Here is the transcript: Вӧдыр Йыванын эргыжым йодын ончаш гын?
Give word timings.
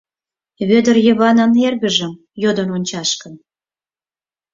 Вӧдыр 0.69 0.95
Йыванын 1.07 1.51
эргыжым 1.67 2.13
йодын 2.43 2.69
ончаш 2.75 3.09
гын? 3.21 3.33